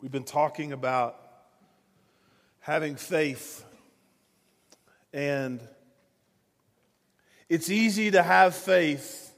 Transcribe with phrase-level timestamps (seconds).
[0.00, 1.20] We've been talking about
[2.60, 3.64] having faith,
[5.12, 5.60] and
[7.48, 9.34] it's easy to have faith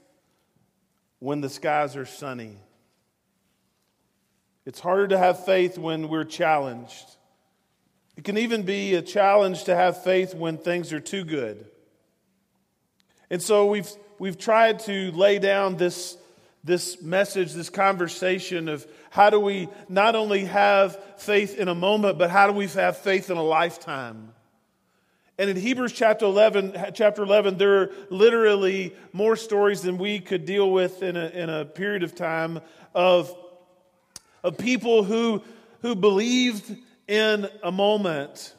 [1.17, 2.57] when the skies are sunny.
[4.63, 7.09] It's harder to have faith when we're challenged.
[8.15, 11.65] It can even be a challenge to have faith when things are too good.
[13.31, 13.89] And so we've,
[14.19, 16.17] we've tried to lay down this,
[16.63, 22.17] this message, this conversation of how do we not only have faith in a moment,
[22.17, 24.33] but how do we have faith in a lifetime?
[25.37, 30.45] And in Hebrews chapter 11, chapter 11, there are literally more stories than we could
[30.45, 32.61] deal with in a, in a period of time
[32.95, 33.35] of,
[34.45, 35.43] of people who,
[35.81, 36.73] who believed
[37.09, 38.55] in a moment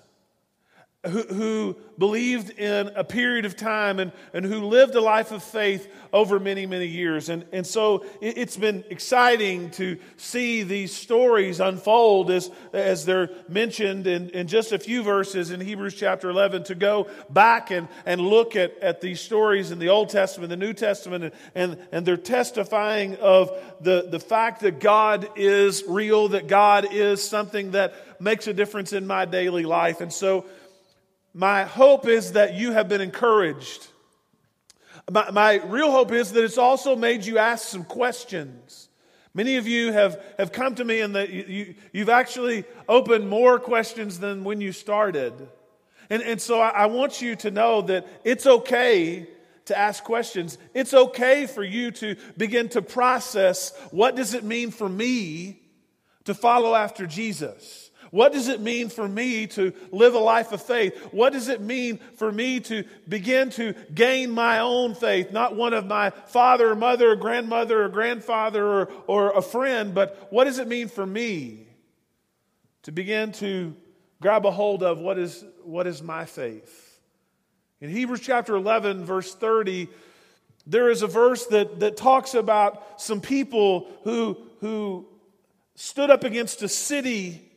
[1.05, 5.43] who, who believed in a period of time and, and who lived a life of
[5.43, 7.29] faith over many, many years.
[7.29, 13.30] And, and so it, has been exciting to see these stories unfold as, as they're
[13.48, 17.88] mentioned in, in just a few verses in Hebrews chapter 11 to go back and,
[18.07, 21.79] and look at, at these stories in the Old Testament, the New Testament, and, and,
[21.90, 27.73] and they're testifying of the, the fact that God is real, that God is something
[27.73, 30.01] that makes a difference in my daily life.
[30.01, 30.45] And so
[31.35, 33.88] my hope is that you have been encouraged.
[35.11, 38.89] My, my, real hope is that it's also made you ask some questions.
[39.35, 43.29] Many of you have, have come to me and that you, you, you've actually opened
[43.29, 45.33] more questions than when you started.
[46.11, 49.27] And, and so I, I want you to know that it's okay
[49.67, 50.59] to ask questions.
[50.74, 55.63] It's okay for you to begin to process what does it mean for me
[56.24, 57.82] to follow after Jesus?
[58.13, 60.95] What does it mean for me to live a life of faith?
[61.13, 65.32] What does it mean for me to begin to gain my own faith?
[65.32, 69.94] Not one of my father or mother or grandmother or grandfather or, or a friend,
[69.94, 71.66] but what does it mean for me
[72.83, 73.75] to begin to
[74.21, 77.00] grab a hold of what is, what is my faith?
[77.81, 79.89] In Hebrews chapter 11, verse 30,
[80.67, 85.06] there is a verse that, that talks about some people who, who
[85.77, 87.49] stood up against a city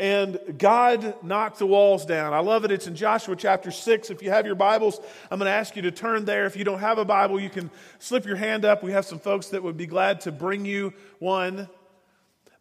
[0.00, 2.32] and God knocked the walls down.
[2.32, 2.70] I love it.
[2.70, 4.08] It's in Joshua chapter 6.
[4.08, 4.98] If you have your Bibles,
[5.30, 6.46] I'm going to ask you to turn there.
[6.46, 8.82] If you don't have a Bible, you can slip your hand up.
[8.82, 11.68] We have some folks that would be glad to bring you one.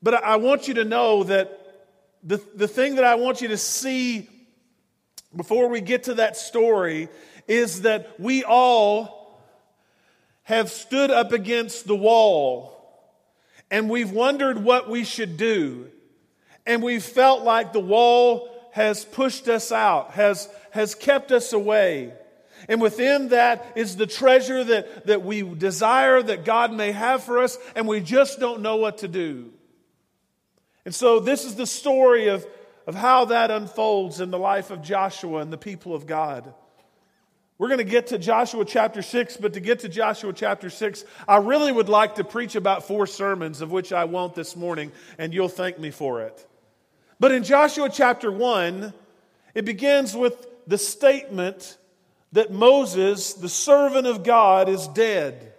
[0.03, 1.87] But I want you to know that
[2.23, 4.27] the, the thing that I want you to see
[5.33, 7.07] before we get to that story
[7.47, 9.39] is that we all
[10.43, 12.75] have stood up against the wall
[13.71, 15.89] and we've wondered what we should do
[16.69, 22.13] and we've felt like the wall has pushed us out, has, has kept us away.
[22.67, 27.39] And within that is the treasure that, that we desire that God may have for
[27.39, 29.51] us, and we just don't know what to do.
[30.85, 32.45] And so, this is the story of,
[32.85, 36.53] of how that unfolds in the life of Joshua and the people of God.
[37.57, 41.03] We're going to get to Joshua chapter 6, but to get to Joshua chapter 6,
[41.27, 44.91] I really would like to preach about four sermons, of which I won't this morning,
[45.17, 46.45] and you'll thank me for it.
[47.19, 48.93] But in Joshua chapter 1,
[49.53, 51.77] it begins with the statement
[52.31, 55.53] that Moses, the servant of God, is dead.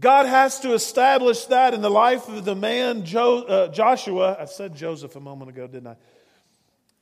[0.00, 4.36] God has to establish that in the life of the man jo- uh, Joshua.
[4.40, 5.96] I said Joseph a moment ago, didn't I?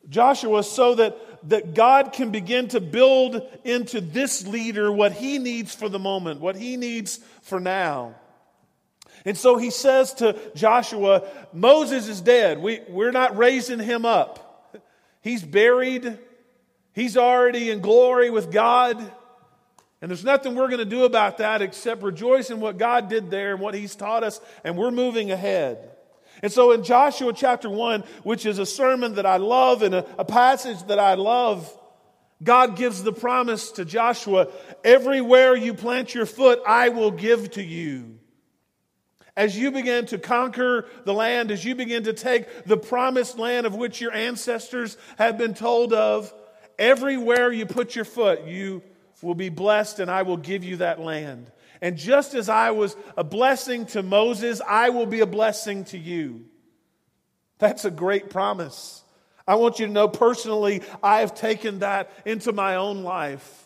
[0.09, 1.17] Joshua, so that,
[1.49, 6.41] that God can begin to build into this leader what he needs for the moment,
[6.41, 8.17] what he needs for now.
[9.25, 11.23] And so he says to Joshua,
[11.53, 12.59] Moses is dead.
[12.61, 14.79] We, we're not raising him up.
[15.21, 16.19] He's buried.
[16.93, 18.99] He's already in glory with God.
[20.01, 23.31] And there's nothing we're going to do about that except rejoice in what God did
[23.31, 25.93] there and what he's taught us, and we're moving ahead.
[26.43, 30.05] And so in Joshua chapter 1, which is a sermon that I love and a,
[30.19, 31.73] a passage that I love,
[32.43, 34.49] God gives the promise to Joshua
[34.83, 38.19] everywhere you plant your foot, I will give to you.
[39.37, 43.67] As you begin to conquer the land, as you begin to take the promised land
[43.67, 46.33] of which your ancestors have been told of,
[46.79, 48.83] everywhere you put your foot, you
[49.23, 51.51] will be blessed, and I will give you that land.
[51.81, 55.99] And just as I was a blessing to Moses, I will be a blessing to
[55.99, 56.45] you.
[57.59, 59.03] That's a great promise.
[59.47, 63.62] I want you to know personally, I have taken that into my own life.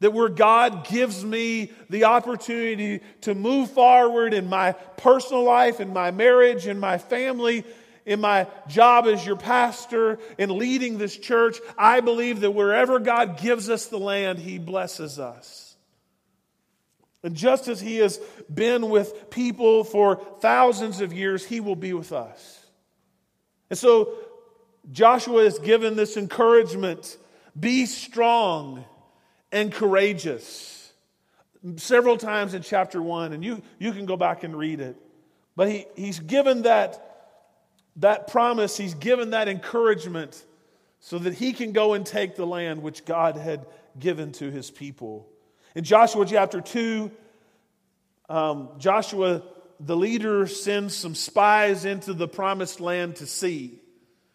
[0.00, 5.92] That where God gives me the opportunity to move forward in my personal life, in
[5.92, 7.64] my marriage, in my family,
[8.04, 13.38] in my job as your pastor, in leading this church, I believe that wherever God
[13.38, 15.66] gives us the land, He blesses us.
[17.26, 18.18] And just as he has
[18.54, 22.64] been with people for thousands of years, he will be with us.
[23.68, 24.12] And so
[24.92, 27.18] Joshua is given this encouragement
[27.58, 28.84] be strong
[29.56, 30.92] and courageous.
[31.76, 34.96] Several times in chapter one, and you, you can go back and read it.
[35.56, 37.40] But he, he's given that,
[37.96, 40.44] that promise, he's given that encouragement
[41.00, 43.66] so that he can go and take the land which God had
[43.98, 45.26] given to his people.
[45.74, 47.10] In Joshua chapter 2,
[48.28, 49.42] um, Joshua,
[49.80, 53.80] the leader, sends some spies into the promised land to see.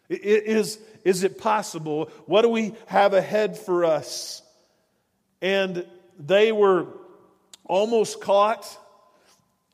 [0.08, 2.10] Is, is it possible?
[2.26, 4.42] What do we have ahead for us?
[5.42, 5.84] And
[6.18, 6.86] they were
[7.64, 8.78] almost caught,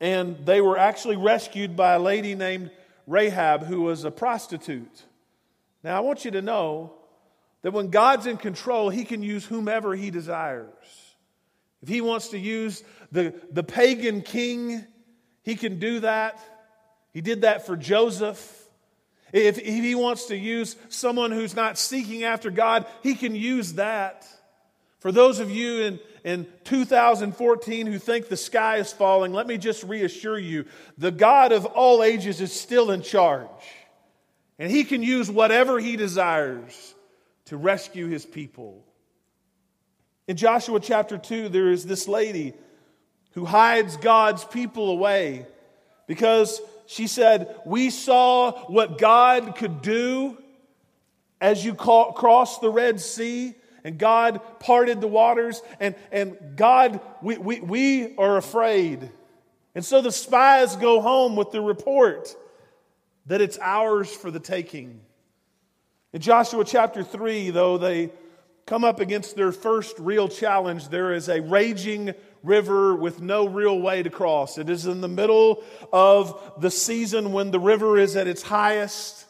[0.01, 2.71] and they were actually rescued by a lady named
[3.07, 5.05] Rahab, who was a prostitute.
[5.85, 6.95] Now, I want you to know
[7.63, 10.69] that when God's in control, He can use whomever He desires.
[11.83, 12.83] If He wants to use
[13.13, 14.85] the, the pagan king,
[15.43, 16.41] He can do that.
[17.13, 18.55] He did that for Joseph.
[19.33, 23.75] If, if He wants to use someone who's not seeking after God, He can use
[23.75, 24.27] that.
[24.99, 29.57] For those of you in, in 2014 who think the sky is falling, let me
[29.59, 30.65] just reassure you
[30.97, 33.49] the God of all ages is still in charge.
[34.59, 36.95] And He can use whatever He desires
[37.49, 38.85] to rescue his people.
[40.27, 42.53] In Joshua chapter 2, there is this lady
[43.31, 45.47] who hides God's people away
[46.07, 50.37] because she said, We saw what God could do
[51.41, 57.39] as you crossed the Red Sea, and God parted the waters, and, and God, we,
[57.39, 59.11] we, we are afraid.
[59.75, 62.35] And so the spies go home with the report
[63.27, 65.01] that it's ours for the taking.
[66.13, 68.11] In Joshua chapter 3, though, they
[68.67, 70.89] come up against their first real challenge.
[70.89, 74.59] There is a raging river with no real way to cross.
[74.59, 79.27] It is in the middle of the season when the river is at its highest.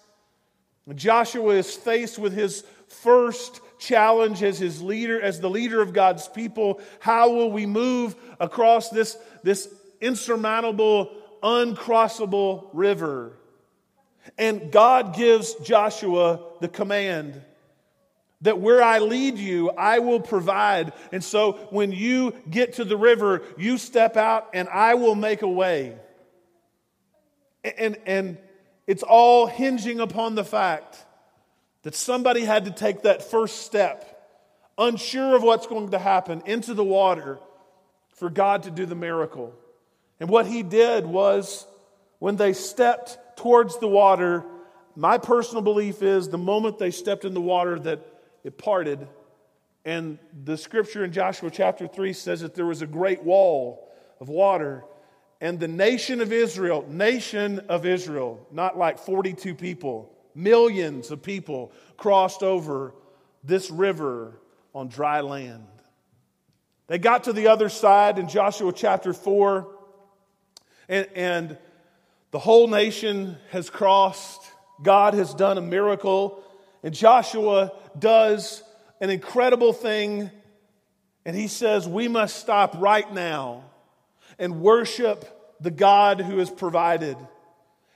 [0.94, 6.28] Joshua is faced with his first challenge as his leader, as the leader of God's
[6.28, 6.80] people.
[7.00, 11.10] How will we move across this, this insurmountable,
[11.42, 13.32] uncrossable river?
[14.36, 17.40] And God gives Joshua the command
[18.42, 20.92] that where I lead you, I will provide.
[21.10, 25.42] And so when you get to the river, you step out and I will make
[25.42, 25.96] a way.
[27.64, 28.38] And, and
[28.86, 31.04] it's all hinging upon the fact
[31.82, 34.04] that somebody had to take that first step,
[34.76, 37.38] unsure of what's going to happen, into the water
[38.16, 39.54] for God to do the miracle.
[40.20, 41.66] And what he did was
[42.18, 44.44] when they stepped towards the water,
[44.96, 48.00] my personal belief is the moment they stepped in the water that
[48.42, 49.06] it parted.
[49.84, 53.88] And the scripture in Joshua chapter 3 says that there was a great wall
[54.20, 54.84] of water.
[55.40, 61.72] And the nation of Israel, nation of Israel, not like 42 people, millions of people
[61.96, 62.94] crossed over
[63.44, 64.40] this river
[64.74, 65.66] on dry land.
[66.86, 69.68] They got to the other side in Joshua chapter 4,
[70.88, 71.58] and, and
[72.30, 74.42] the whole nation has crossed.
[74.82, 76.42] God has done a miracle.
[76.82, 78.62] And Joshua does
[79.00, 80.30] an incredible thing.
[81.24, 83.64] And he says, We must stop right now
[84.38, 87.16] and worship the God who has provided.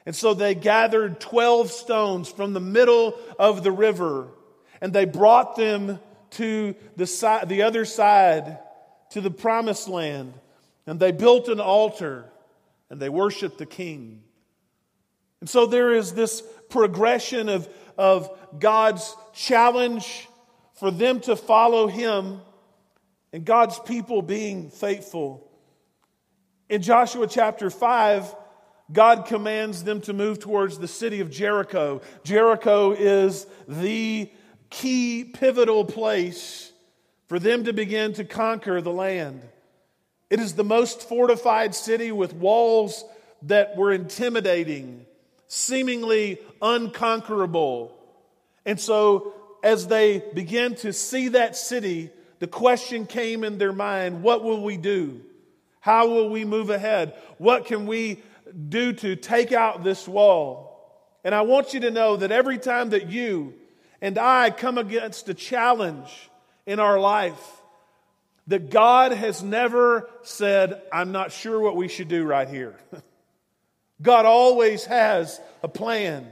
[0.04, 4.28] And so they gathered 12 stones from the middle of the river
[4.80, 8.58] and they brought them to the, side, the other side,
[9.10, 10.34] to the promised land.
[10.86, 12.24] And they built an altar
[12.90, 14.24] and they worshiped the king.
[15.40, 18.28] And so there is this progression of, of
[18.58, 20.28] God's challenge
[20.74, 22.40] for them to follow him
[23.32, 25.48] and God's people being faithful.
[26.68, 28.34] In Joshua chapter 5,
[28.90, 32.00] God commands them to move towards the city of Jericho.
[32.24, 34.30] Jericho is the
[34.70, 36.72] key pivotal place
[37.28, 39.42] for them to begin to conquer the land.
[40.30, 43.04] It is the most fortified city with walls
[43.42, 45.04] that were intimidating,
[45.46, 47.96] seemingly unconquerable.
[48.64, 54.22] And so, as they began to see that city, the question came in their mind
[54.22, 55.20] what will we do?
[55.80, 57.14] How will we move ahead?
[57.38, 58.22] What can we
[58.68, 60.72] do to take out this wall?
[61.24, 63.54] And I want you to know that every time that you
[64.00, 66.30] and I come against a challenge
[66.66, 67.62] in our life,
[68.48, 72.74] that God has never said, I'm not sure what we should do right here.
[74.02, 76.26] God always has a plan.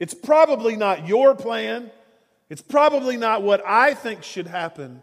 [0.00, 1.90] It's probably not your plan.
[2.48, 5.02] It's probably not what I think should happen.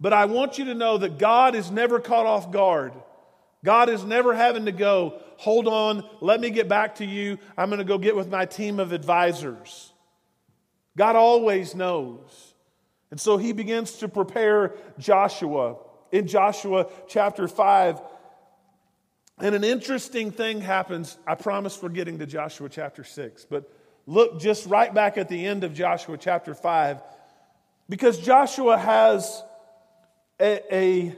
[0.00, 2.92] But I want you to know that God is never caught off guard.
[3.64, 7.38] God is never having to go, hold on, let me get back to you.
[7.56, 9.92] I'm going to go get with my team of advisors.
[10.96, 12.54] God always knows.
[13.10, 15.76] And so he begins to prepare Joshua.
[16.12, 18.00] In Joshua chapter 5,
[19.38, 21.18] and an interesting thing happens.
[21.26, 23.70] I promise we're getting to Joshua chapter 6, but
[24.06, 27.02] look just right back at the end of Joshua chapter 5,
[27.88, 29.42] because Joshua has
[30.40, 31.16] a, a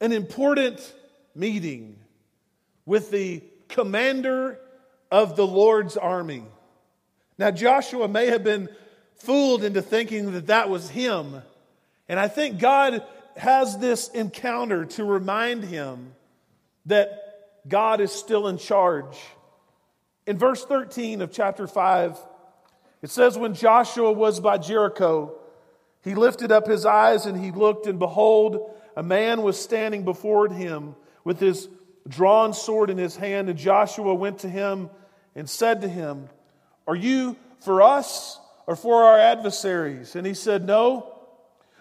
[0.00, 0.94] an important
[1.34, 1.96] meeting
[2.86, 4.58] with the commander
[5.10, 6.44] of the Lord's army.
[7.38, 8.68] Now, Joshua may have been
[9.16, 11.42] fooled into thinking that that was him.
[12.08, 13.04] And I think God
[13.36, 16.12] has this encounter to remind him
[16.86, 17.18] that
[17.68, 19.16] God is still in charge.
[20.26, 22.18] In verse 13 of chapter 5,
[23.02, 25.38] it says, When Joshua was by Jericho,
[26.02, 30.48] he lifted up his eyes and he looked, and behold, a man was standing before
[30.48, 31.68] him with his
[32.08, 33.48] drawn sword in his hand.
[33.48, 34.90] And Joshua went to him
[35.34, 36.28] and said to him,
[36.86, 40.16] Are you for us or for our adversaries?
[40.16, 41.14] And he said, No,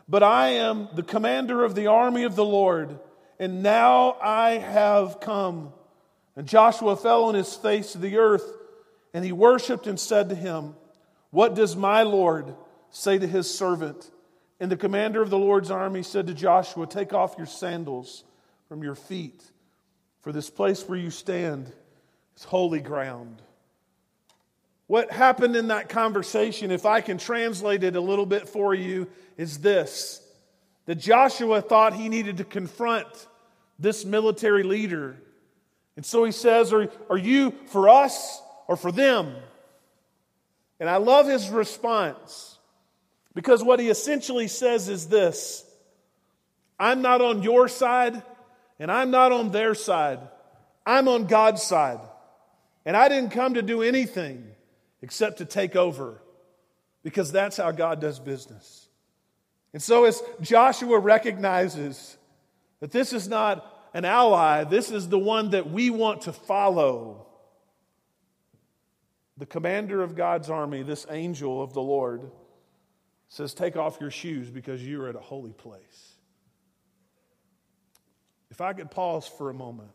[0.07, 2.99] but I am the commander of the army of the Lord
[3.41, 5.73] and now I have come.
[6.35, 8.45] And Joshua fell on his face to the earth,
[9.15, 10.75] and he worshiped and said to him,
[11.31, 12.53] What does my Lord
[12.91, 14.11] say to his servant?
[14.59, 18.23] And the commander of the Lord's army said to Joshua, Take off your sandals
[18.71, 19.43] from your feet,
[20.21, 21.69] for this place where you stand
[22.37, 23.41] is holy ground.
[24.87, 29.09] What happened in that conversation, if I can translate it a little bit for you,
[29.35, 30.25] is this
[30.85, 33.07] that Joshua thought he needed to confront
[33.77, 35.17] this military leader.
[35.97, 39.35] And so he says, Are, are you for us or for them?
[40.79, 42.57] And I love his response
[43.35, 45.65] because what he essentially says is this
[46.79, 48.23] I'm not on your side
[48.81, 50.19] and I'm not on their side.
[50.87, 51.99] I'm on God's side.
[52.83, 54.43] And I didn't come to do anything
[55.03, 56.19] except to take over
[57.03, 58.89] because that's how God does business.
[59.71, 62.17] And so, as Joshua recognizes
[62.79, 67.27] that this is not an ally, this is the one that we want to follow.
[69.37, 72.31] The commander of God's army, this angel of the Lord,
[73.29, 76.15] says, Take off your shoes because you're at a holy place.
[78.51, 79.89] If I could pause for a moment,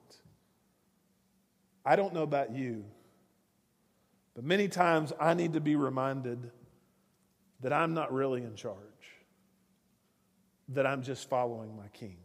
[1.85, 2.85] I don't know about you,
[4.35, 6.51] but many times I need to be reminded
[7.61, 8.77] that I'm not really in charge,
[10.71, 12.17] that I'm just following my king.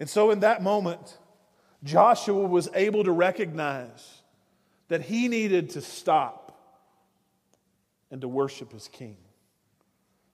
[0.00, 1.16] And so, in that moment,
[1.84, 4.22] Joshua was able to recognize
[4.88, 6.46] that he needed to stop
[8.10, 9.18] and to worship his king.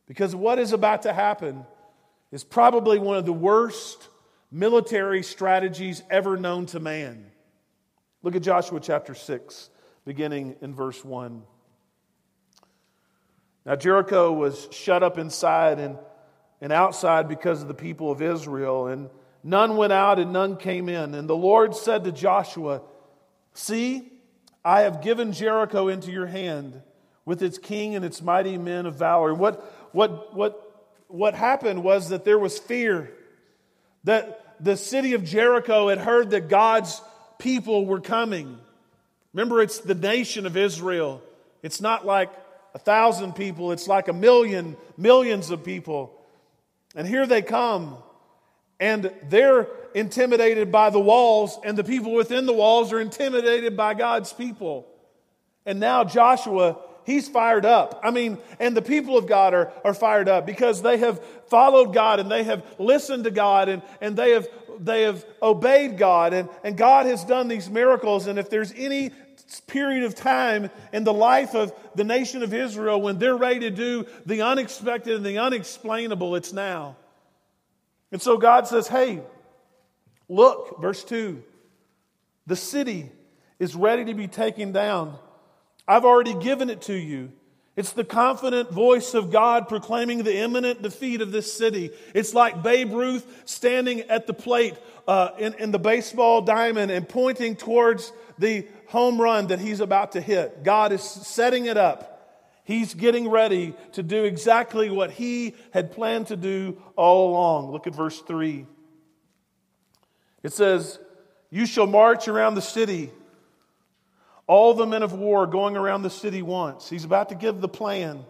[0.07, 1.67] Because what is about to happen
[2.31, 4.09] is probably one of the worst
[4.55, 7.27] military strategies ever known to man.
[8.23, 9.71] Look at Joshua chapter 6,
[10.05, 11.43] beginning in verse 1.
[13.67, 15.99] Now, Jericho was shut up inside and,
[16.61, 18.87] and outside because of the people of Israel.
[18.87, 19.11] And
[19.47, 21.15] None went out and none came in.
[21.15, 22.81] And the Lord said to Joshua,
[23.53, 24.11] See,
[24.65, 26.81] I have given Jericho into your hand
[27.27, 29.35] with its king and its mighty men of valor.
[29.35, 29.63] What,
[29.95, 33.13] what, what, what happened was that there was fear.
[34.05, 37.01] That the city of Jericho had heard that God's
[37.39, 38.59] people were coming.
[39.33, 41.23] Remember, it's the nation of Israel.
[41.63, 42.31] It's not like
[42.75, 46.13] a thousand people, it's like a million, millions of people.
[46.95, 47.97] And here they come
[48.81, 53.95] and they're intimidated by the walls, and the people within the walls are intimidated by
[53.95, 54.87] God's people.
[55.65, 58.01] And now Joshua, he's fired up.
[58.03, 61.95] I mean, and the people of God are, are fired up because they have followed
[61.95, 64.49] God and they have listened to God and, and they have
[64.81, 68.27] they have obeyed God and, and God has done these miracles.
[68.27, 69.13] And if there's any
[69.67, 73.71] period of time in the life of the nation of Israel when they're ready to
[73.71, 76.97] do the unexpected and the unexplainable, it's now.
[78.11, 79.23] And so God says, hey,
[80.29, 81.43] look, verse 2
[82.47, 83.11] the city
[83.59, 85.19] is ready to be taken down.
[85.87, 87.33] I've already given it to you.
[87.77, 91.91] It's the confident voice of God proclaiming the imminent defeat of this city.
[92.15, 94.77] It's like Babe Ruth standing at the plate
[95.09, 100.13] uh, in, in the baseball diamond and pointing towards the home run that he's about
[100.13, 100.63] to hit.
[100.63, 102.13] God is setting it up.
[102.63, 107.73] He's getting ready to do exactly what he had planned to do all along.
[107.73, 108.67] Look at verse 3.
[110.45, 110.99] It says,
[111.51, 113.11] You shall march around the city,
[114.47, 116.89] all the men of war going around the city once.
[116.89, 118.25] He's about to give the plan.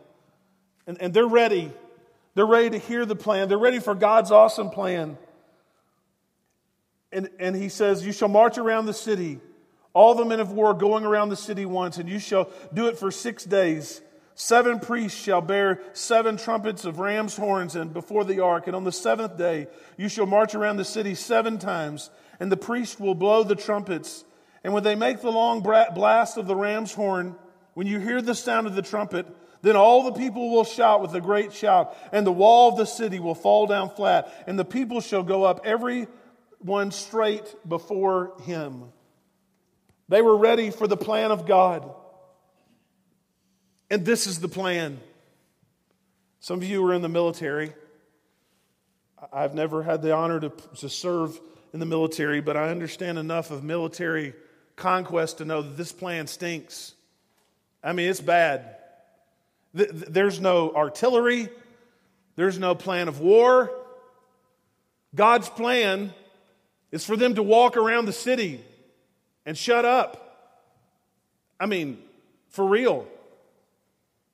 [0.86, 1.72] And, and they're ready.
[2.34, 3.48] They're ready to hear the plan.
[3.48, 5.18] They're ready for God's awesome plan.
[7.12, 9.40] And, and he says, You shall march around the city,
[9.92, 12.98] all the men of war going around the city once, and you shall do it
[12.98, 14.00] for six days.
[14.36, 18.66] Seven priests shall bear seven trumpets of ram's horns and before the ark.
[18.66, 22.56] And on the seventh day, you shall march around the city seven times, and the
[22.56, 24.24] priest will blow the trumpets.
[24.64, 27.36] And when they make the long blast of the ram's horn,
[27.74, 29.26] when you hear the sound of the trumpet,
[29.60, 32.86] then all the people will shout with a great shout, and the wall of the
[32.86, 36.06] city will fall down flat, and the people shall go up every
[36.58, 38.84] one straight before him.
[40.08, 41.94] They were ready for the plan of God.
[43.90, 44.98] And this is the plan.
[46.40, 47.74] Some of you are in the military.
[49.32, 51.38] I've never had the honor to, to serve
[51.72, 54.34] in the military, but I understand enough of military
[54.76, 56.94] conquest to know that this plan stinks.
[57.82, 58.76] I mean, it's bad.
[59.72, 61.48] There's no artillery,
[62.36, 63.70] there's no plan of war.
[65.14, 66.12] God's plan
[66.90, 68.60] is for them to walk around the city
[69.46, 70.20] and shut up.
[71.60, 71.98] I mean,
[72.50, 73.06] for real.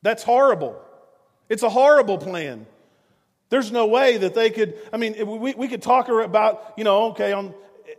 [0.03, 0.81] That's horrible.
[1.49, 2.67] It's a horrible plan.
[3.51, 7.09] There's no way that they could, I mean, we, we could talk about, you know,
[7.11, 7.53] okay, on,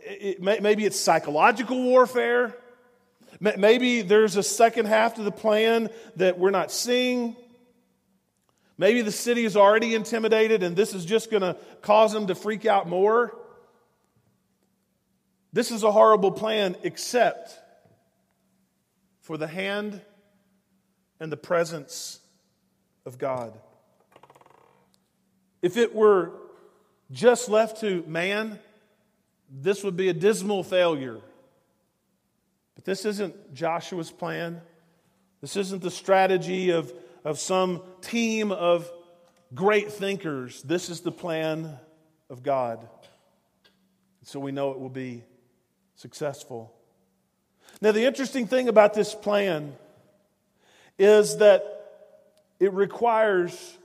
[0.04, 2.56] it, maybe it's psychological warfare.
[3.40, 7.36] Maybe there's a second half to the plan that we're not seeing.
[8.78, 12.34] Maybe the city is already intimidated and this is just going to cause them to
[12.34, 13.36] freak out more.
[15.52, 17.58] This is a horrible plan, except
[19.20, 20.00] for the hand
[21.20, 22.20] and the presence
[23.04, 23.52] of God.
[25.60, 26.32] If it were
[27.10, 28.58] just left to man,
[29.52, 31.18] this would be a dismal failure.
[32.74, 34.62] But this isn't Joshua's plan.
[35.42, 36.92] This isn't the strategy of,
[37.24, 38.90] of some team of
[39.54, 40.62] great thinkers.
[40.62, 41.76] This is the plan
[42.30, 42.88] of God.
[44.22, 45.24] So we know it will be
[45.96, 46.72] successful.
[47.80, 49.74] Now, the interesting thing about this plan
[50.98, 51.64] is that
[52.58, 53.76] it requires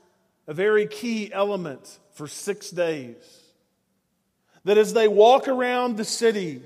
[0.48, 3.16] a very key element for six days.
[4.68, 6.62] That as they walk around the city,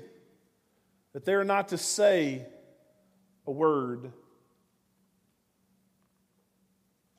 [1.12, 2.44] that they're not to say
[3.46, 4.10] a word.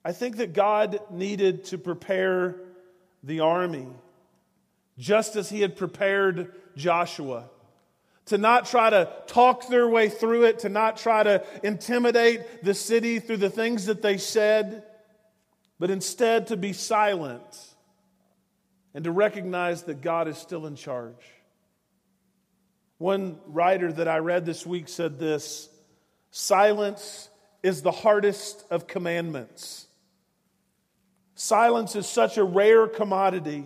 [0.04, 2.58] I think that God needed to prepare
[3.24, 3.88] the army
[4.98, 7.46] just as he had prepared Joshua
[8.26, 12.74] to not try to talk their way through it, to not try to intimidate the
[12.74, 14.84] city through the things that they said,
[15.80, 17.73] but instead to be silent
[18.94, 21.16] and to recognize that God is still in charge.
[22.98, 25.70] One writer that I read this week said this
[26.32, 27.30] silence
[27.62, 29.88] is the hardest of commandments.
[31.36, 33.66] Silence is such a rare commodity.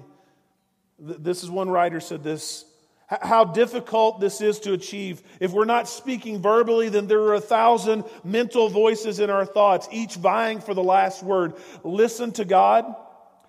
[0.97, 2.65] This is one writer said this
[3.07, 5.23] how difficult this is to achieve.
[5.39, 9.87] If we're not speaking verbally, then there are a thousand mental voices in our thoughts,
[9.91, 11.53] each vying for the last word.
[11.85, 12.93] Listen to God.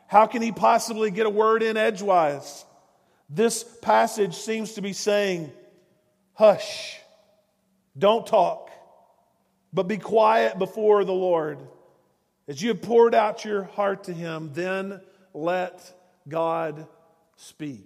[0.08, 2.64] How can He possibly get a word in edgewise?
[3.30, 5.52] This passage seems to be saying,
[6.34, 6.98] Hush,
[7.96, 8.70] don't talk,
[9.72, 11.58] but be quiet before the Lord.
[12.48, 15.00] As you have poured out your heart to Him, then
[15.34, 15.92] let
[16.26, 16.86] God
[17.36, 17.84] speak.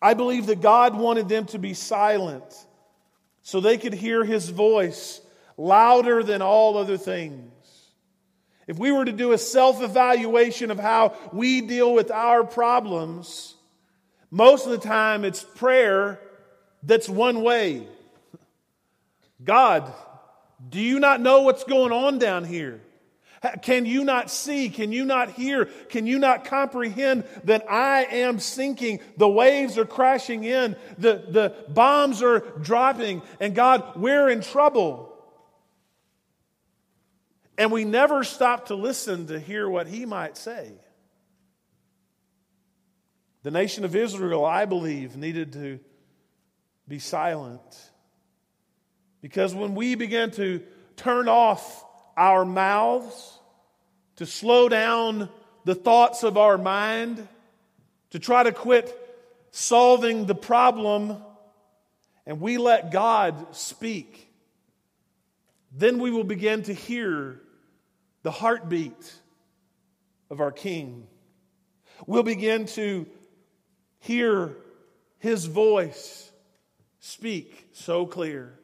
[0.00, 2.44] I believe that God wanted them to be silent
[3.42, 5.22] so they could hear his voice
[5.56, 7.50] louder than all other things.
[8.66, 13.54] If we were to do a self evaluation of how we deal with our problems,
[14.30, 16.20] most of the time it's prayer
[16.82, 17.86] that's one way.
[19.42, 19.92] God,
[20.68, 22.80] do you not know what's going on down here?
[23.62, 24.70] Can you not see?
[24.70, 25.66] Can you not hear?
[25.90, 29.00] Can you not comprehend that I am sinking?
[29.18, 35.13] The waves are crashing in, the, the bombs are dropping, and God, we're in trouble.
[37.56, 40.72] And we never stop to listen to hear what He might say.
[43.42, 45.78] The nation of Israel, I believe, needed to
[46.88, 47.60] be silent.
[49.20, 50.62] Because when we began to
[50.96, 51.84] turn off
[52.16, 53.38] our mouths,
[54.16, 55.28] to slow down
[55.64, 57.26] the thoughts of our mind,
[58.10, 58.96] to try to quit
[59.50, 61.16] solving the problem,
[62.26, 64.32] and we let God speak,
[65.72, 67.40] then we will begin to hear
[68.24, 69.12] the heartbeat
[70.30, 71.06] of our King.
[72.06, 73.06] We'll begin to
[74.00, 74.56] hear
[75.18, 76.32] His voice
[76.98, 78.58] speak so clear.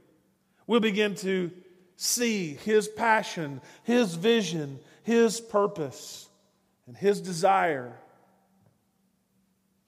[0.66, 1.53] We'll begin to
[1.96, 6.29] see His passion, His vision, His purpose,
[6.87, 7.92] and His desire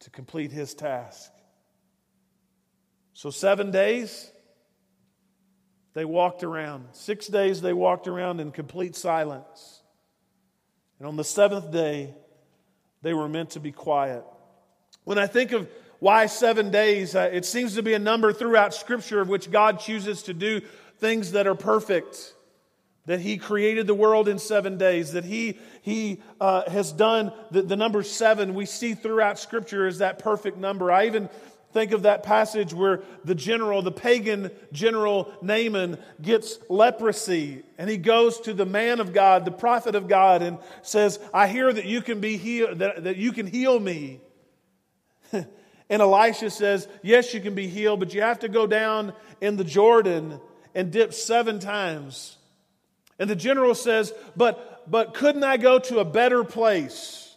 [0.00, 1.32] to complete His task.
[3.14, 4.30] So, seven days,
[5.94, 6.86] they walked around.
[6.92, 9.82] Six days, they walked around in complete silence.
[10.98, 12.14] And on the seventh day,
[13.02, 14.24] they were meant to be quiet.
[15.04, 18.74] When I think of why seven days, uh, it seems to be a number throughout
[18.74, 20.60] Scripture of which God chooses to do
[20.98, 22.34] things that are perfect.
[23.06, 27.62] That he created the world in seven days, that he, he uh, has done the,
[27.62, 30.92] the number seven we see throughout Scripture is that perfect number.
[30.92, 31.28] I even
[31.72, 37.96] Think of that passage where the general, the pagan general Naaman, gets leprosy and he
[37.96, 41.86] goes to the man of God, the prophet of God, and says, I hear that
[41.86, 44.20] you can be healed, that, that you can heal me.
[45.32, 45.46] and
[45.88, 49.64] Elisha says, Yes, you can be healed, but you have to go down in the
[49.64, 50.40] Jordan
[50.74, 52.36] and dip seven times.
[53.18, 57.31] And the general says, But but couldn't I go to a better place?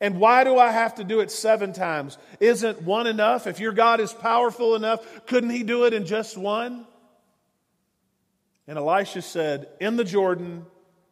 [0.00, 2.18] And why do I have to do it seven times?
[2.38, 3.46] Isn't one enough?
[3.46, 6.86] If your God is powerful enough, couldn't he do it in just one?
[8.68, 10.66] And Elisha said, In the Jordan,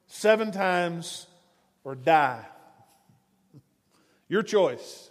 [0.06, 1.26] seven times
[1.82, 2.44] or die.
[4.28, 5.10] Your choice.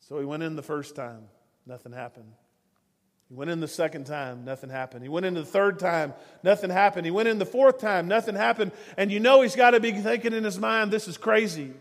[0.00, 1.28] So he went in the first time,
[1.66, 2.32] nothing happened.
[3.28, 5.02] He went in the second time, nothing happened.
[5.02, 6.12] He went in the third time,
[6.42, 7.06] nothing happened.
[7.06, 8.72] He went in the fourth time, nothing happened.
[8.98, 11.72] And you know he's got to be thinking in his mind, this is crazy.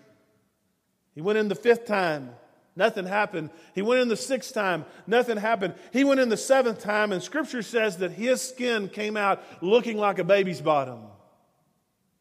[1.13, 2.31] He went in the fifth time,
[2.75, 3.49] nothing happened.
[3.75, 5.75] He went in the sixth time, nothing happened.
[5.91, 9.97] He went in the seventh time, and scripture says that his skin came out looking
[9.97, 11.01] like a baby's bottom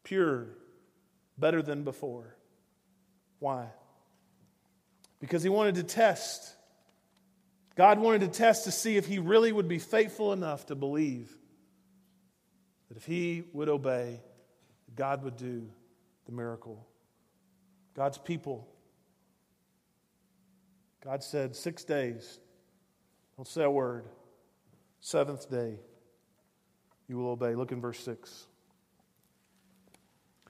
[0.03, 0.47] pure,
[1.37, 2.35] better than before.
[3.39, 3.67] Why?
[5.19, 6.53] Because he wanted to test.
[7.75, 11.35] God wanted to test to see if he really would be faithful enough to believe
[12.89, 14.19] that if he would obey,
[14.95, 15.69] God would do
[16.25, 16.85] the miracle.
[17.95, 18.67] God's people
[21.03, 22.39] God said, Six days.
[23.37, 24.05] Don't say a word.
[24.99, 25.79] Seventh day,
[27.07, 27.55] you will obey.
[27.55, 28.47] Look in verse 6.
[29.89, 29.97] It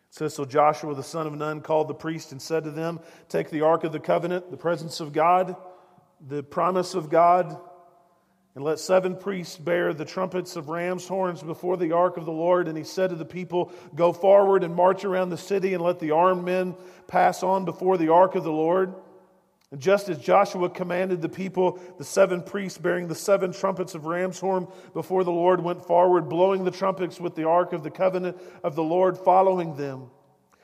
[0.10, 3.50] says, So Joshua the son of Nun called the priest and said to them, Take
[3.50, 5.56] the ark of the covenant, the presence of God,
[6.28, 7.58] the promise of God,
[8.54, 12.34] and let seven priests bear the trumpets of ram's horns before the ark of the
[12.34, 12.68] Lord.
[12.68, 16.00] And he said to the people, Go forward and march around the city, and let
[16.00, 16.76] the armed men
[17.08, 18.94] pass on before the ark of the Lord.
[19.72, 24.06] And just as Joshua commanded the people, the seven priests bearing the seven trumpets of
[24.06, 27.90] ram's horn before the Lord went forward, blowing the trumpets with the ark of the
[27.90, 30.10] covenant of the Lord following them.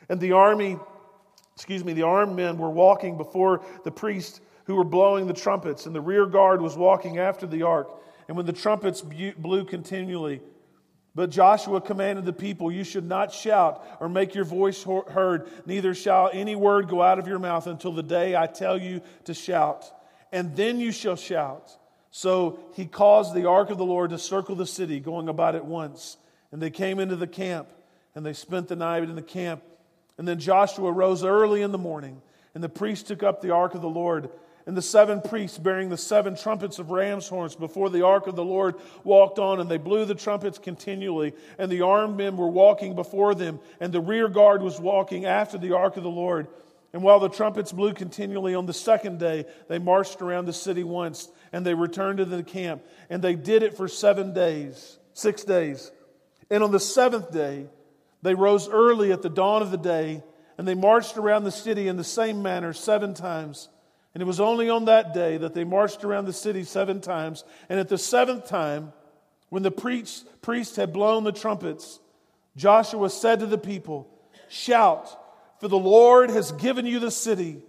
[0.10, 0.78] And the army,
[1.56, 5.86] excuse me, the armed men were walking before the priests who were blowing the trumpets,
[5.86, 7.90] and the rear guard was walking after the ark.
[8.28, 10.42] And when the trumpets blew continually,
[11.18, 15.96] but Joshua commanded the people, You should not shout or make your voice heard, neither
[15.96, 19.34] shall any word go out of your mouth until the day I tell you to
[19.34, 19.92] shout.
[20.32, 21.76] And then you shall shout.
[22.12, 25.66] So he caused the ark of the Lord to circle the city, going about it
[25.66, 26.18] once.
[26.52, 27.68] And they came into the camp,
[28.14, 29.64] and they spent the night in the camp.
[30.20, 32.22] And then Joshua rose early in the morning,
[32.54, 34.30] and the priests took up the ark of the Lord
[34.68, 38.36] and the seven priests bearing the seven trumpets of ram's horns before the ark of
[38.36, 38.76] the Lord
[39.06, 41.34] walked on, and they blew the trumpets continually.
[41.58, 45.58] And the armed men were walking before them, and the rear guard was walking after
[45.58, 46.48] the ark of the Lord.
[46.92, 50.84] And while the trumpets blew continually on the second day, they marched around the city
[50.84, 52.84] once, and they returned to the camp.
[53.10, 55.92] And they did it for seven days, six days.
[56.50, 57.68] And on the seventh day,
[58.22, 60.24] they rose early at the dawn of the day,
[60.58, 63.70] and they marched around the city in the same manner seven times.
[64.18, 67.44] And it was only on that day that they marched around the city seven times.
[67.70, 68.92] And at the seventh time,
[69.50, 72.00] when the priests, priests had blown the trumpets,
[72.56, 74.10] Joshua said to the people,
[74.50, 75.08] Shout,
[75.60, 77.62] for the Lord has given you the city,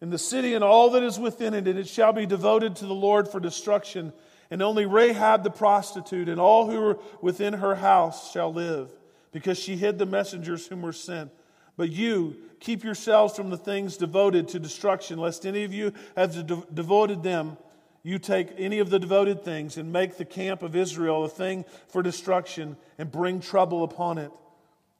[0.00, 2.86] and the city and all that is within it, and it shall be devoted to
[2.86, 4.12] the Lord for destruction.
[4.48, 8.92] And only Rahab the prostitute and all who are within her house shall live,
[9.32, 11.32] because she hid the messengers whom were sent.
[11.80, 16.46] But you, keep yourselves from the things devoted to destruction, lest any of you have
[16.46, 17.56] de- devoted them.
[18.02, 21.64] You take any of the devoted things and make the camp of Israel a thing
[21.88, 24.30] for destruction and bring trouble upon it.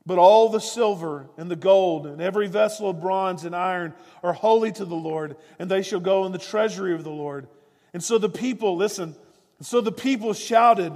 [0.07, 4.33] But all the silver and the gold and every vessel of bronze and iron are
[4.33, 7.47] holy to the Lord, and they shall go in the treasury of the Lord.
[7.93, 9.16] And so the people, listen,
[9.61, 10.95] so the people shouted,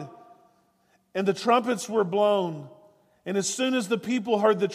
[1.15, 2.71] and the trumpets were blown
[3.27, 4.69] and as soon as the people heard the,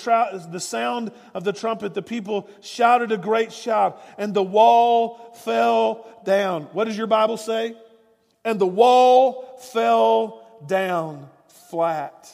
[0.51, 6.07] the sound of the trumpet, the people shouted a great shout, and the wall fell
[6.25, 6.63] down.
[6.73, 7.75] What does your Bible say?
[8.43, 11.29] And the wall fell down
[11.69, 12.29] flat.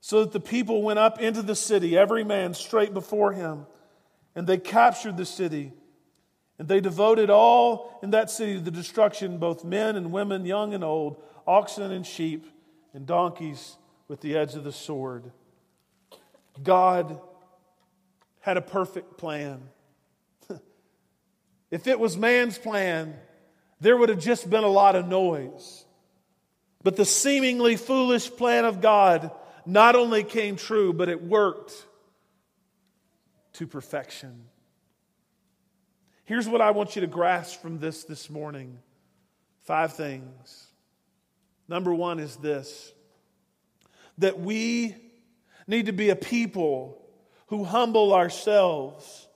[0.00, 3.66] So that the people went up into the city, every man straight before him,
[4.36, 5.72] and they captured the city
[6.58, 10.74] And they devoted all in that city to the destruction, both men and women, young
[10.74, 12.46] and old, oxen and sheep,
[12.92, 13.77] and donkeys
[14.08, 15.30] with the edge of the sword.
[16.62, 17.20] God
[18.40, 19.60] had a perfect plan.
[21.70, 23.14] if it was man's plan,
[23.80, 25.84] there would have just been a lot of noise.
[26.82, 29.30] But the seemingly foolish plan of God
[29.66, 31.72] not only came true, but it worked
[33.54, 34.44] to perfection.
[36.24, 38.78] Here's what I want you to grasp from this this morning
[39.62, 40.66] five things.
[41.68, 42.92] Number one is this
[44.18, 44.94] that we
[45.66, 47.00] need to be a people
[47.48, 49.26] who humble ourselves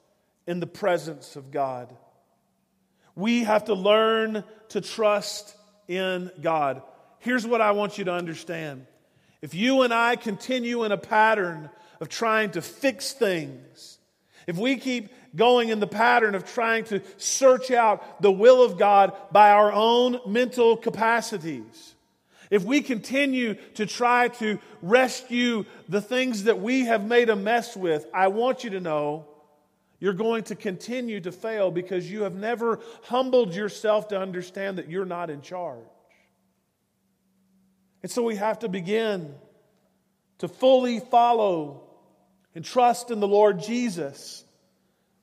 [0.46, 1.94] in the presence of God.
[3.14, 5.56] We have to learn to trust
[5.88, 6.82] in God.
[7.18, 8.86] Here's what I want you to understand.
[9.40, 13.98] If you and I continue in a pattern of trying to fix things,
[14.46, 18.78] if we keep going in the pattern of trying to search out the will of
[18.78, 21.94] God by our own mental capacities,
[22.52, 27.74] if we continue to try to rescue the things that we have made a mess
[27.74, 29.26] with, I want you to know
[29.98, 34.90] you're going to continue to fail because you have never humbled yourself to understand that
[34.90, 35.78] you're not in charge.
[38.02, 39.34] And so we have to begin
[40.40, 41.84] to fully follow
[42.54, 44.41] and trust in the Lord Jesus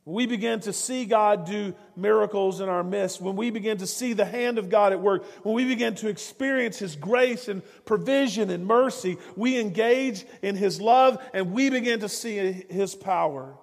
[0.05, 4.13] we begin to see God do miracles in our midst, when we begin to see
[4.13, 8.49] the hand of God at work, when we begin to experience His grace and provision
[8.49, 12.37] and mercy, we engage in His love and we begin to see
[12.69, 13.55] His power.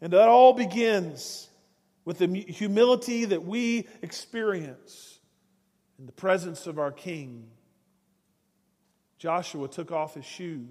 [0.00, 1.48] And that all begins
[2.04, 5.18] with the humility that we experience
[5.98, 7.48] in the presence of our King.
[9.18, 10.68] Joshua took off his shoes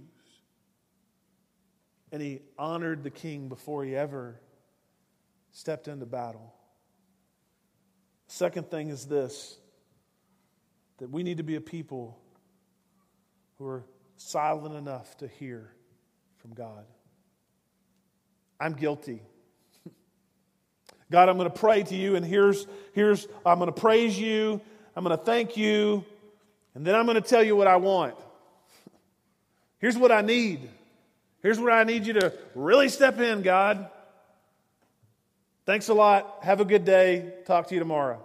[2.11, 4.39] and he honored the king before he ever
[5.53, 6.53] stepped into battle.
[8.27, 9.57] Second thing is this
[10.97, 12.17] that we need to be a people
[13.57, 13.83] who are
[14.17, 15.71] silent enough to hear
[16.37, 16.85] from God.
[18.59, 19.21] I'm guilty.
[21.11, 24.61] God, I'm going to pray to you, and here's, here's I'm going to praise you,
[24.95, 26.05] I'm going to thank you,
[26.75, 28.15] and then I'm going to tell you what I want.
[29.79, 30.69] Here's what I need.
[31.41, 33.89] Here's where I need you to really step in, God.
[35.65, 36.39] Thanks a lot.
[36.41, 37.33] Have a good day.
[37.45, 38.23] Talk to you tomorrow.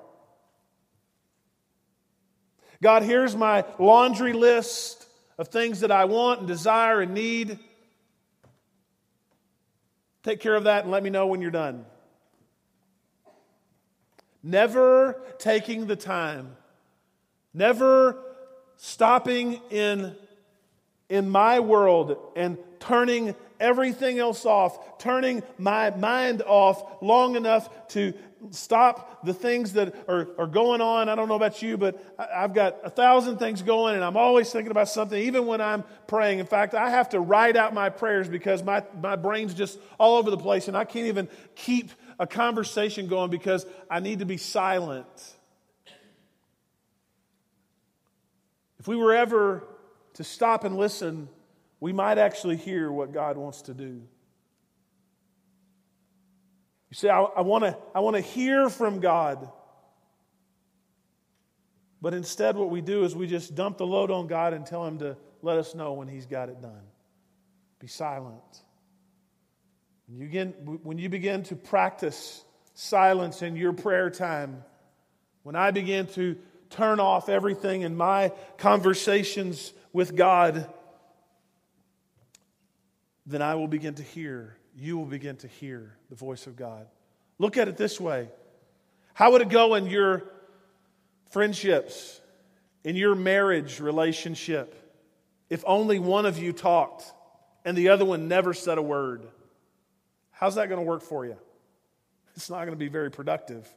[2.83, 7.59] God, here's my laundry list of things that I want and desire and need.
[10.25, 11.85] Take care of that and let me know when you're done.
[14.43, 16.57] Never taking the time,
[17.55, 18.19] never
[18.77, 20.15] stopping in,
[21.09, 28.15] in my world and turning everything else off, turning my mind off long enough to
[28.51, 31.09] stop the things that are, are going on.
[31.09, 34.51] I don't know about you, but I've got a thousand things going and I'm always
[34.51, 36.39] thinking about something, even when I'm praying.
[36.39, 40.17] In fact, I have to write out my prayers because my, my brain's just all
[40.19, 44.27] over the place and I can't even keep a conversation going because I need to
[44.27, 45.07] be silent.
[48.79, 49.65] If we were ever
[50.15, 51.29] to stop and listen
[51.81, 54.03] we might actually hear what God wants to do.
[56.91, 59.51] You say, I, I want to hear from God.
[62.01, 64.87] But instead, what we do is we just dump the load on God and tell
[64.87, 66.83] Him to let us know when He's got it done.
[67.81, 68.43] Be silent.
[70.07, 70.51] When you begin,
[70.83, 74.65] when you begin to practice silence in your prayer time,
[75.43, 76.37] when I begin to
[76.71, 80.73] turn off everything in my conversations with God,
[83.29, 86.87] then I will begin to hear, you will begin to hear the voice of God.
[87.39, 88.29] Look at it this way
[89.13, 90.25] How would it go in your
[91.31, 92.21] friendships,
[92.85, 94.75] in your marriage relationship,
[95.51, 97.05] if only one of you talked
[97.65, 99.29] and the other one never said a word?
[100.31, 101.37] How's that going to work for you?
[102.35, 103.69] It's not going to be very productive.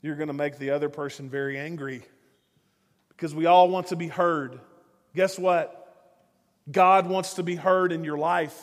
[0.00, 2.02] You're going to make the other person very angry
[3.08, 4.60] because we all want to be heard.
[5.14, 5.85] Guess what?
[6.70, 8.58] God wants to be heard in your life.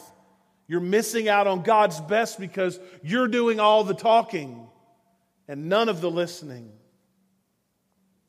[0.68, 4.68] You're missing out on God's best because you're doing all the talking
[5.48, 6.72] and none of the listening.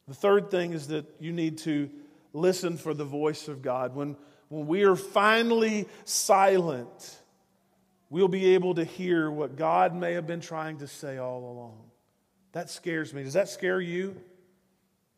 [0.09, 1.91] The third thing is that you need to
[2.33, 3.95] listen for the voice of God.
[3.95, 4.17] When,
[4.49, 7.21] when we are finally silent,
[8.11, 11.79] we'll be able to hear what God may have been trying to say all along.
[12.53, 13.25] That scares me.
[13.25, 14.17] Does that scare you?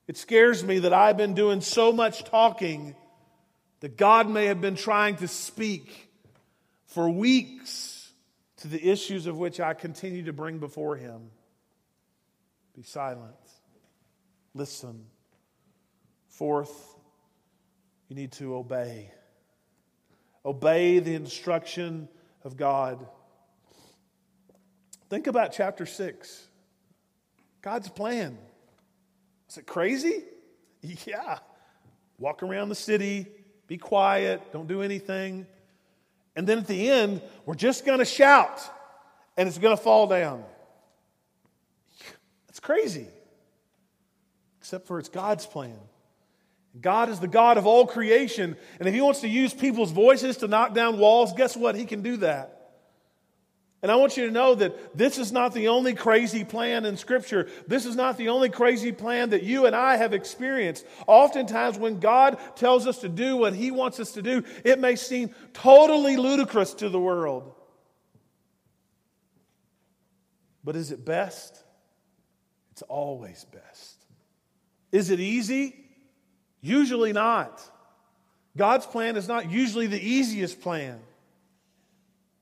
[0.07, 2.95] It scares me that I've been doing so much talking
[3.80, 6.10] that God may have been trying to speak
[6.86, 8.12] for weeks
[8.58, 11.30] to the issues of which I continue to bring before him.
[12.74, 13.34] Be silent.
[14.54, 15.04] Listen.
[16.28, 16.94] Fourth,
[18.08, 19.10] you need to obey.
[20.44, 22.08] Obey the instruction
[22.44, 23.06] of God.
[25.08, 26.48] Think about chapter 6.
[27.62, 28.38] God's plan.
[29.48, 30.24] Is it crazy?
[31.04, 31.38] Yeah.
[32.16, 33.26] Walk around the city,
[33.66, 35.46] be quiet, don't do anything.
[36.35, 38.61] And then at the end, we're just going to shout
[39.37, 40.44] and it's going to fall down.
[42.48, 43.09] It's crazy.
[44.61, 45.79] Except for it's God's plan.
[46.81, 48.57] God is the God of all creation.
[48.79, 51.74] And if He wants to use people's voices to knock down walls, guess what?
[51.74, 52.56] He can do that.
[53.82, 56.96] And I want you to know that this is not the only crazy plan in
[56.96, 57.48] Scripture.
[57.66, 60.86] This is not the only crazy plan that you and I have experienced.
[61.06, 64.96] Oftentimes, when God tells us to do what He wants us to do, it may
[64.96, 67.54] seem totally ludicrous to the world.
[70.64, 71.62] But is it best?
[72.72, 74.04] It's always best.
[74.90, 75.84] Is it easy?
[76.60, 77.62] Usually not.
[78.56, 80.98] God's plan is not usually the easiest plan.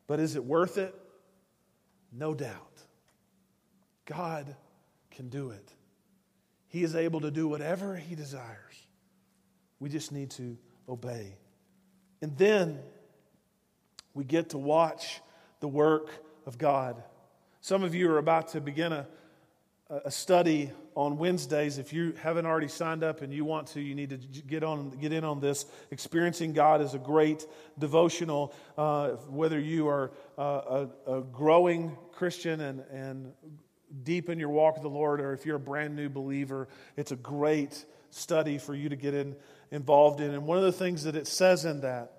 [0.07, 0.95] But is it worth it?
[2.17, 2.83] No doubt.
[4.07, 4.55] God
[5.11, 5.73] can do it.
[6.69, 8.87] He is able to do whatever He desires.
[9.81, 10.57] We just need to
[10.89, 11.37] obey.
[12.23, 12.79] And then
[14.13, 15.21] we get to watch
[15.61, 16.11] the work
[16.47, 17.03] of God.
[17.61, 19.07] Some of you are about to begin a,
[19.89, 21.79] a study on Wednesdays.
[21.79, 24.91] If you haven't already signed up and you want to, you need to get on,
[24.91, 25.67] get in on this.
[25.91, 27.47] Experiencing God is a great
[27.79, 28.55] devotional.
[28.79, 33.33] Uh, whether you are uh, a, a, growing Christian and, and
[34.03, 37.13] deep in your walk with the Lord, or if you're a brand new believer, it's
[37.13, 39.35] a great study for you to get in,
[39.71, 40.31] involved in.
[40.31, 42.13] And one of the things that it says in that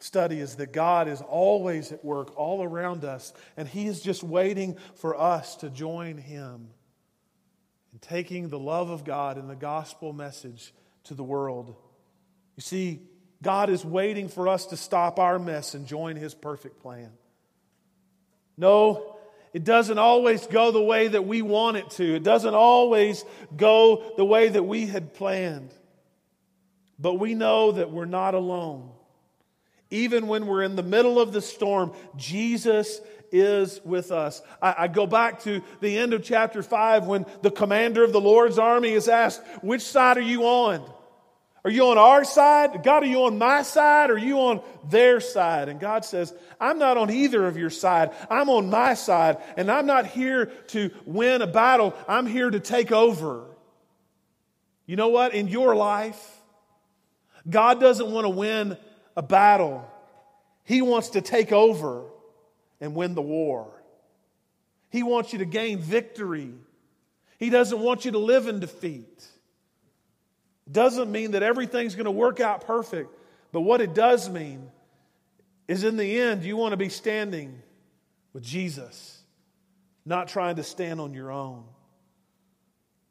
[0.00, 4.22] study is that God is always at work all around us, and He is just
[4.22, 6.68] waiting for us to join Him
[7.92, 10.72] in taking the love of God and the gospel message
[11.04, 11.74] to the world.
[12.56, 13.00] You see,
[13.42, 17.10] God is waiting for us to stop our mess and join His perfect plan.
[18.56, 19.16] No,
[19.52, 22.16] it doesn't always go the way that we want it to.
[22.16, 23.24] It doesn't always
[23.56, 25.72] go the way that we had planned.
[26.98, 28.90] But we know that we're not alone.
[29.90, 33.00] Even when we're in the middle of the storm, Jesus
[33.32, 34.42] is with us.
[34.60, 38.20] I, I, go back to the end of chapter 5 when the commander of the
[38.20, 40.88] Lord's army is asked, Which side are you on?
[41.64, 42.82] Are you on our side?
[42.82, 44.10] God, are you on my side?
[44.10, 45.68] Are you on their side?
[45.68, 48.12] And God says, I'm not on either of your side.
[48.30, 49.38] I'm on my side.
[49.56, 51.94] And I'm not here to win a battle.
[52.06, 53.44] I'm here to take over.
[54.86, 55.34] You know what?
[55.34, 56.40] In your life,
[57.48, 58.78] God doesn't want to win
[59.16, 59.86] a battle.
[60.64, 62.04] He wants to take over
[62.80, 63.70] and win the war.
[64.90, 66.52] He wants you to gain victory.
[67.38, 69.26] He doesn't want you to live in defeat.
[70.70, 73.10] Doesn't mean that everything's going to work out perfect,
[73.52, 74.70] but what it does mean
[75.66, 77.62] is in the end, you want to be standing
[78.32, 79.22] with Jesus,
[80.04, 81.64] not trying to stand on your own.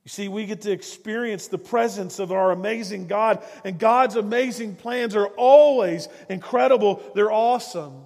[0.03, 4.75] You see, we get to experience the presence of our amazing God, and God's amazing
[4.75, 7.03] plans are always incredible.
[7.13, 8.06] They're awesome.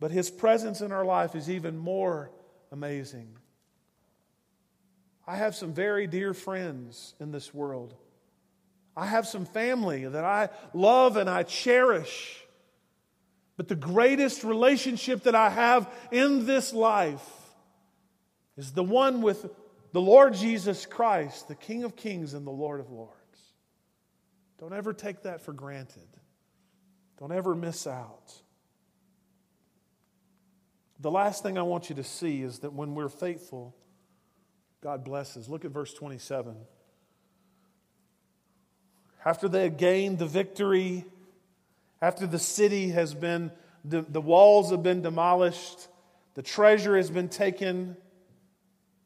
[0.00, 2.30] But His presence in our life is even more
[2.70, 3.36] amazing.
[5.26, 7.94] I have some very dear friends in this world.
[8.96, 12.42] I have some family that I love and I cherish.
[13.56, 17.28] But the greatest relationship that I have in this life
[18.56, 19.46] is the one with
[19.92, 23.14] the Lord Jesus Christ, the King of Kings and the Lord of Lords.
[24.58, 26.08] Don't ever take that for granted.
[27.18, 28.32] Don't ever miss out.
[31.00, 33.74] The last thing I want you to see is that when we're faithful,
[34.82, 35.48] God blesses.
[35.48, 36.56] Look at verse 27.
[39.24, 41.04] After they had gained the victory,
[42.00, 43.50] after the city has been,
[43.84, 45.88] the, the walls have been demolished,
[46.34, 47.96] the treasure has been taken,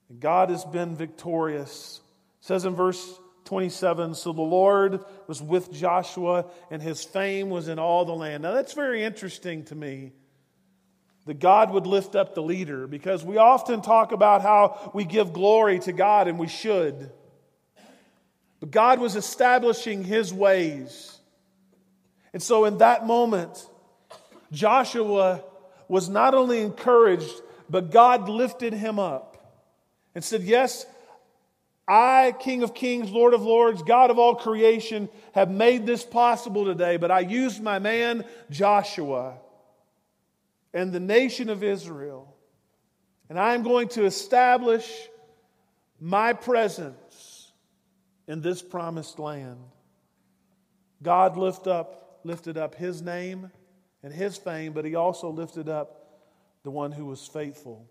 [0.08, 2.00] and God has been victorious.
[2.40, 7.68] It says in verse 27 So the Lord was with Joshua, and his fame was
[7.68, 8.42] in all the land.
[8.42, 10.12] Now that's very interesting to me
[11.26, 15.32] that God would lift up the leader because we often talk about how we give
[15.32, 17.10] glory to God and we should.
[18.60, 21.18] But God was establishing his ways.
[22.32, 23.68] And so in that moment,
[24.50, 25.42] Joshua
[25.88, 29.60] was not only encouraged, but God lifted him up
[30.14, 30.86] and said, Yes,
[31.86, 36.64] I, King of Kings, Lord of Lords, God of all creation, have made this possible
[36.64, 39.34] today, but I used my man Joshua
[40.74, 42.34] and the nation of Israel,
[43.28, 44.90] and I am going to establish
[46.00, 47.52] my presence
[48.26, 49.58] in this promised land.
[51.02, 53.50] God lift up, lifted up his name
[54.02, 56.22] and his fame, but he also lifted up
[56.62, 57.88] the one who was faithful.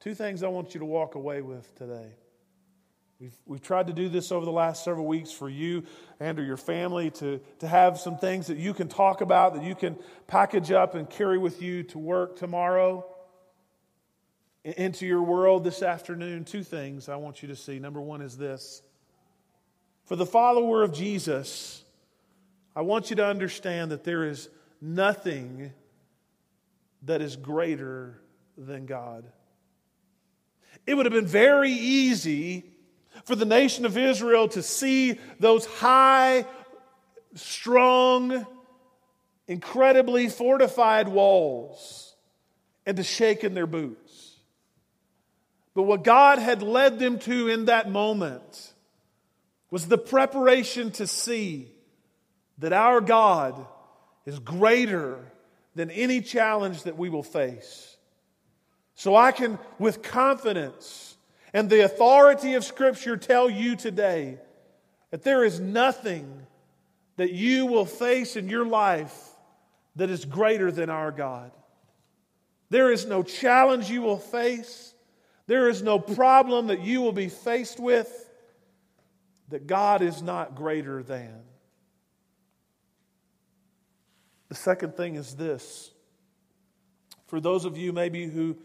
[0.00, 2.12] Two things I want you to walk away with today.
[3.20, 5.82] We've, we've tried to do this over the last several weeks for you
[6.20, 9.64] and or your family to, to have some things that you can talk about, that
[9.64, 9.98] you can
[10.28, 13.04] package up and carry with you to work tomorrow,
[14.62, 16.44] into your world this afternoon.
[16.44, 17.80] Two things I want you to see.
[17.80, 18.82] Number one is this
[20.04, 21.82] For the follower of Jesus,
[22.76, 24.48] I want you to understand that there is
[24.80, 25.72] nothing
[27.02, 28.20] that is greater
[28.56, 29.24] than God.
[30.86, 32.74] It would have been very easy
[33.24, 36.44] for the nation of Israel to see those high,
[37.34, 38.46] strong,
[39.46, 42.14] incredibly fortified walls
[42.86, 44.36] and to shake in their boots.
[45.74, 48.72] But what God had led them to in that moment
[49.70, 51.70] was the preparation to see
[52.58, 53.66] that our God
[54.26, 55.18] is greater
[55.74, 57.96] than any challenge that we will face.
[58.94, 61.16] So I can, with confidence
[61.52, 64.38] and the authority of Scripture, tell you today
[65.10, 66.46] that there is nothing
[67.16, 69.16] that you will face in your life
[69.96, 71.50] that is greater than our God.
[72.70, 74.94] There is no challenge you will face,
[75.46, 78.30] there is no problem that you will be faced with
[79.48, 81.42] that God is not greater than.
[84.48, 85.90] The second thing is this.
[87.26, 88.56] For those of you maybe who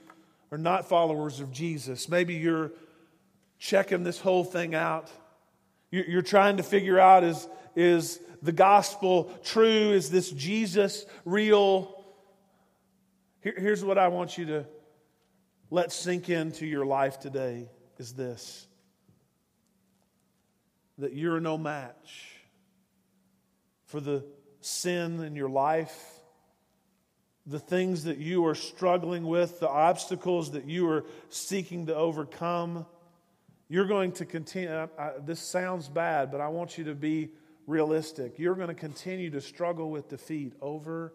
[0.54, 2.72] are not followers of Jesus, maybe you're
[3.58, 5.10] checking this whole thing out.
[5.90, 9.94] You're trying to figure out is, is the gospel true?
[9.94, 12.06] Is this Jesus real?
[13.42, 14.66] here's what I want you to
[15.72, 18.68] let sink into your life today is this
[21.00, 22.30] that you're no match
[23.86, 24.24] for the
[24.62, 26.00] sin in your life,
[27.46, 32.86] the things that you are struggling with, the obstacles that you are seeking to overcome.
[33.68, 34.88] You're going to continue.
[34.98, 37.30] I, this sounds bad, but I want you to be
[37.68, 38.40] realistic.
[38.40, 41.14] You're going to continue to struggle with defeat over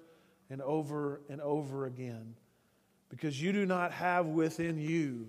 [0.51, 2.35] and over and over again
[3.09, 5.29] because you do not have within you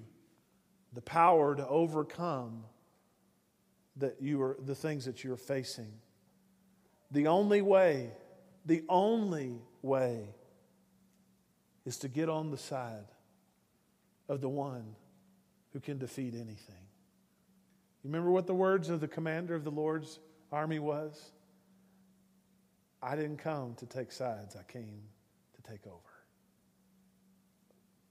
[0.94, 2.64] the power to overcome
[3.98, 5.92] that you are, the things that you're facing.
[7.12, 8.12] The only way,
[8.66, 10.24] the only way
[11.90, 13.08] is to get on the side
[14.28, 14.96] of the one
[15.74, 16.86] who can defeat anything.
[18.04, 20.20] You remember what the words of the commander of the Lord's
[20.52, 21.32] army was?
[23.02, 25.02] I didn't come to take sides, I came
[25.56, 25.96] to take over.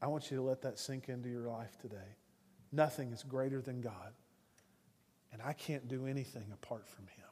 [0.03, 2.17] I want you to let that sink into your life today.
[2.73, 4.13] Nothing is greater than God,
[5.33, 7.31] and I can't do anything apart from Him.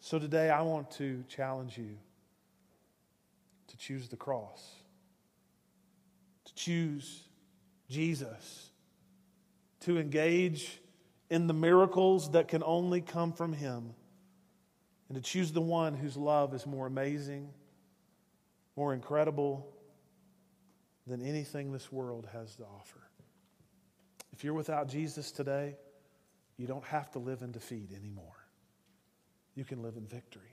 [0.00, 1.96] So today I want to challenge you
[3.68, 4.74] to choose the cross,
[6.44, 7.22] to choose
[7.88, 8.70] Jesus,
[9.80, 10.80] to engage
[11.30, 13.94] in the miracles that can only come from Him,
[15.08, 17.48] and to choose the one whose love is more amazing,
[18.76, 19.72] more incredible
[21.06, 23.00] than anything this world has to offer.
[24.32, 25.76] If you're without Jesus today,
[26.56, 28.38] you don't have to live in defeat anymore
[29.58, 30.47] you can live in victory.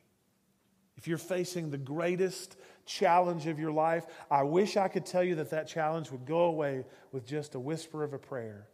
[0.98, 5.36] If you're facing the greatest challenge of your life, I wish I could tell you
[5.36, 8.68] that that challenge would go away with just a whisper of a prayer.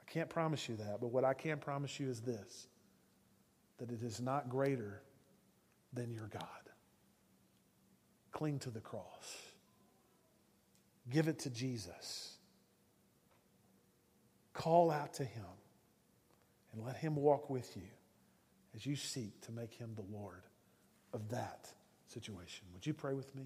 [0.00, 2.66] I can't promise you that, but what I can promise you is this
[3.78, 5.02] that it is not greater
[5.92, 6.42] than your God.
[8.30, 9.36] Cling to the cross,
[11.10, 12.36] give it to Jesus,
[14.52, 15.44] call out to Him,
[16.72, 17.88] and let Him walk with you
[18.74, 20.42] as you seek to make him the Lord
[21.12, 21.68] of that
[22.08, 22.66] situation.
[22.72, 23.44] Would you pray with me?